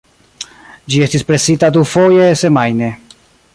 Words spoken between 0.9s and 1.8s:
Ĝi estis presita